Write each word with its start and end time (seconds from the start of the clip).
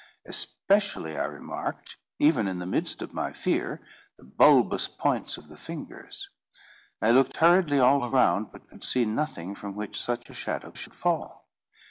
Especially 0.25 1.15
I 1.15 1.25
remarked, 1.25 1.95
even 2.17 2.47
in 2.47 2.57
the 2.57 2.65
midst 2.65 3.03
of 3.03 3.13
my 3.13 3.31
fear, 3.31 3.81
the 4.17 4.23
bulbous 4.23 4.87
points 4.87 5.37
of 5.37 5.47
the 5.47 5.55
fingers. 5.55 6.27
I 7.03 7.11
looked 7.11 7.37
hurriedly 7.37 7.77
all 7.77 8.03
around, 8.05 8.51
but 8.51 8.67
could 8.67 8.83
see 8.83 9.05
nothing 9.05 9.53
from 9.53 9.75
which 9.75 10.01
such 10.01 10.27
a 10.31 10.33
shadow 10.33 10.73
should 10.73 10.95
fall. 10.95 11.45